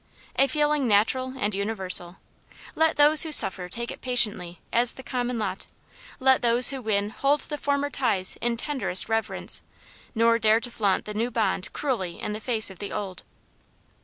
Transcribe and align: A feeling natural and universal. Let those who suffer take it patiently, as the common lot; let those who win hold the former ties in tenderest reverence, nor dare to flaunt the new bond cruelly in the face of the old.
A 0.35 0.47
feeling 0.47 0.87
natural 0.87 1.35
and 1.37 1.53
universal. 1.53 2.17
Let 2.73 2.95
those 2.95 3.21
who 3.21 3.31
suffer 3.31 3.69
take 3.69 3.91
it 3.91 4.01
patiently, 4.01 4.59
as 4.73 4.93
the 4.93 5.03
common 5.03 5.37
lot; 5.37 5.67
let 6.19 6.41
those 6.41 6.71
who 6.71 6.81
win 6.81 7.11
hold 7.11 7.41
the 7.41 7.57
former 7.59 7.91
ties 7.91 8.35
in 8.41 8.57
tenderest 8.57 9.09
reverence, 9.09 9.61
nor 10.15 10.39
dare 10.39 10.59
to 10.61 10.71
flaunt 10.71 11.05
the 11.05 11.13
new 11.13 11.29
bond 11.29 11.71
cruelly 11.71 12.19
in 12.19 12.33
the 12.33 12.39
face 12.39 12.71
of 12.71 12.79
the 12.79 12.91
old. 12.91 13.21